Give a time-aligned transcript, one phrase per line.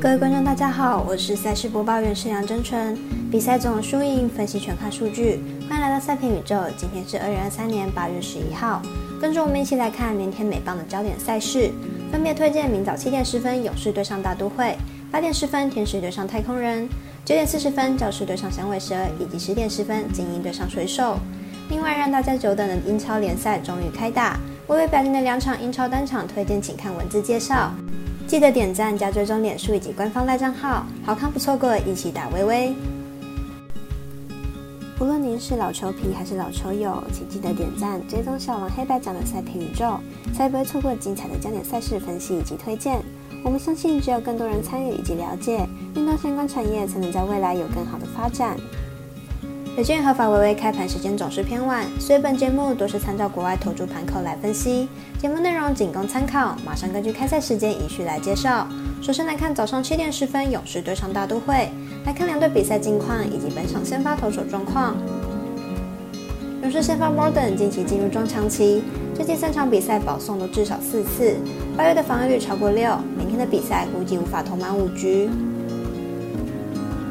[0.00, 2.96] 各位观众，大家好，我是赛事播报员盛梁真纯。
[3.32, 5.40] 比赛总有输赢，分析全看数据。
[5.68, 8.80] 欢迎来到赛评宇宙，今天是二零二三年八月十一号。
[9.20, 11.72] 跟着我们一起来看明天美棒的焦点赛事，
[12.12, 14.76] 分别推荐明早七点十分勇士对上大都会，
[15.10, 16.88] 八点十分天使对上太空人，
[17.24, 21.18] 九点四十分教士对上响尾蛇，以及十点十分精英对上水手。
[21.70, 27.72] 另外，让大家久等的英超联赛终于开打，微微表定的两场英超单场推荐，请看文字介绍。
[28.28, 32.74] 记得点赞加追踪脸书以及官方赖账号，好看不错过，一起打微微。
[35.00, 39.98] 无论您是老球皮还是老球友，请记得点赞追踪小王黑白奖的赛评宇宙，
[40.34, 43.00] 才不会错过精彩的焦点赛事分析以及推荐。
[43.42, 45.66] 我们相信，只有更多人参与以及了解
[45.96, 48.58] 运动相关产业，才能在未来有更好的发展。
[49.78, 54.88] 有鉴于合法微微开盘时间总是偏晚，所以本节目都是参照国外投注盘口来分析，
[55.20, 56.56] 节目内容仅供参考。
[56.66, 58.66] 马上根据开赛时间依序来介绍。
[59.00, 61.70] 首先来看早上七点十分勇士对上大都会，
[62.04, 64.96] 来看两队比赛近况以及本场先发投手状况。
[66.62, 68.82] 勇士先发 Morden 近期进入撞墙期，
[69.14, 71.36] 最近三场比赛保送都至少四次，
[71.76, 75.30] 八月的防御率超过六，明天的比赛估计无法投满五局。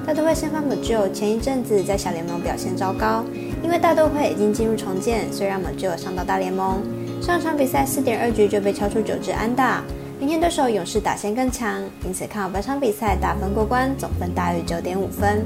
[0.08, 3.26] 大都会先发 Majo 前一阵子在小联盟表现糟糕，
[3.62, 6.82] 因为大都会已经进入重建，所以让 Majo 上到大联盟。
[7.22, 9.84] 上场比赛四点二局就被敲出九支安打。
[10.18, 15.46] 明天对手勇士打线更强，因此看好本场比赛打分过关，总分大于九点五分。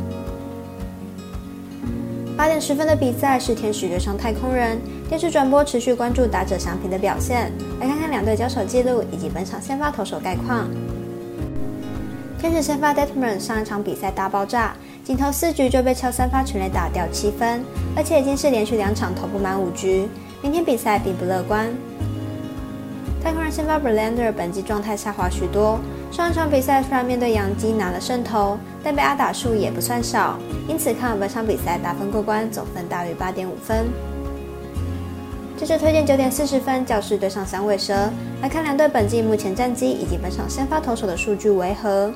[2.37, 10.69] 八点十分的比赛是天使对上太空人，电视转播持续关注打者祥平的表现，来看看两队交手记录以及本场先发投手概况。
[12.41, 17.63] 天使先发 Detman 上一场比赛大爆炸，仅投四局就被敲三发全垒打掉七分，
[17.95, 20.09] 而且已经是连续两场投不满五局。
[20.41, 21.71] 明天比赛并不乐观。
[23.23, 25.79] 太空人先发 Berlander 本季状态下滑许多，
[26.11, 33.85] 上一场比赛虽然面对洋基拿了胜投，但被阿打数也不算少，因此看好本场比赛打分过关，总分大于八点五分。
[35.61, 37.93] 接着推荐九点四十分教士对上响尾蛇，
[38.41, 42.11] 来看两队本季目前战绩以及本场先发投手的数据为何。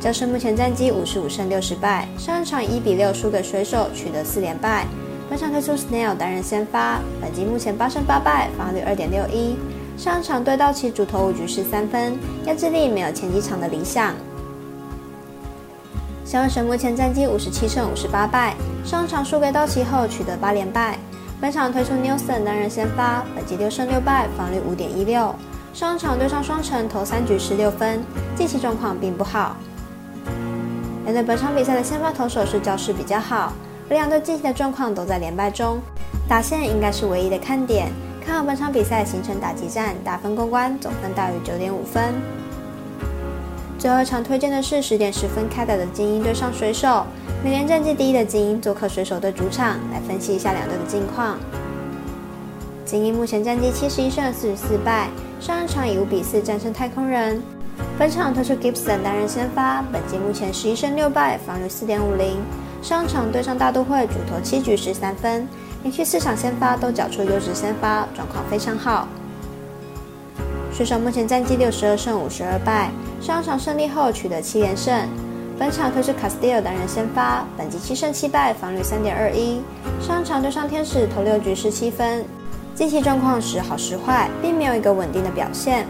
[0.00, 4.86] 教士目前战绩五十五胜六十败，上一场一比六输给水手，取得四连败。
[5.28, 9.54] 本场推出 Snail 担任先发，本季目前八胜八败，防御率二点六一。
[9.98, 14.14] 上一场对道奇主投五局失三分，压制力没有前几场的理想。
[16.24, 18.54] 响尾蛇目前战绩五十七胜五十八败，
[18.86, 20.98] 上一场输给道奇后取得八连败。
[21.40, 25.34] 本场推出 Newson 担任先发，本季六胜六败，防率五点一六。
[25.72, 28.02] 上场对上双城投三局失六分，
[28.36, 29.56] 近期状况并不好。
[31.04, 33.52] 两队本场比赛的先发投手是教士比较好，
[33.90, 35.80] 而两队近期的状况都在连败中，
[36.28, 37.90] 打线应该是唯一的看点。
[38.24, 42.14] 看好本场比赛形成打击战，打分过关，总分大于九点五分。
[43.78, 47.04] 最后一场推荐的是十点十分开打的精英对上水手。
[47.44, 51.38] 美联战绩第一的精英做客水手队主场，来分析一下两队的近况。
[52.86, 55.10] 精英目前战绩七十一胜四十四败，
[55.40, 57.42] 上一场以五比四战胜太空人。
[57.98, 62.38] 本场推出 Gibson 担任先发，本季目前十一胜六败，防御四点五零。
[62.80, 65.46] 上场对上大都会主投七局十三分，
[65.82, 69.06] 连续四场先发都缴出优质先发，状况非常好。
[70.72, 72.90] 水手目前战绩六十二胜五十二败，
[73.20, 75.06] 上场胜利后取得七连胜。
[75.56, 79.60] 本场可是 Castillo 担任先发，本季七胜七败，防率三点二一。
[80.00, 82.24] 上场对上天使投六局失七分，
[82.74, 85.86] 近期状况时好时坏，并没有一个稳定的表现。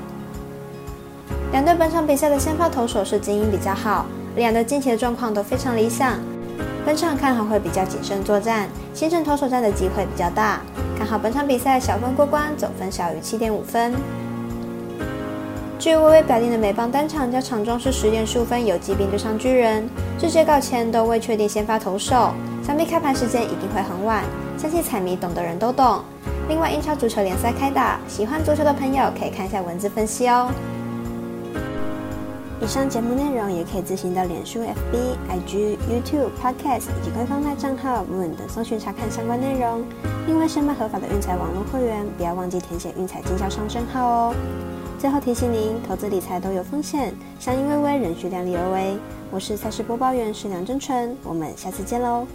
[1.50, 4.04] 两队本场比赛的先发投手是精英比较好，
[4.36, 6.18] 两队近期的状况都非常理想。
[6.84, 10.60] 本场看好会比较谨慎作战，新胜投手战的机会比较大。
[10.98, 13.94] 看好本场比赛小分过关，总分小于七点五分。
[15.84, 19.86] 据微微表定的美邦单场，加场中是十点十五分，有骑兵对上巨人。
[20.18, 24.24] 这些稿前都未确定先发投手，想必开盘时间一定会很晚。
[24.56, 26.00] 相信彩迷懂的人都懂。
[26.48, 30.50] 另外，英超足球联赛开打，喜欢足球的朋友可以看一下文字分析哦。
[32.62, 34.96] 以上节目内容也可以自行到脸书、FB、
[35.28, 39.84] IG、YouTube、Podcast 以及官方麦账号 Moon 等搜寻查看相关内容。
[40.26, 44.34] 另外，申办合法的运彩网络会员，不要忘记填写运彩经销商证号哦。
[45.04, 48.96] 最后提醒您，投资理财都有风险，相依微微，仍需量力而为。
[49.30, 52.26] 我是赛事播报员，是梁真纯，我们下次见喽。